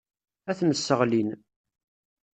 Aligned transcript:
Ad 0.49 0.55
ten-sseɣlin. 0.59 1.29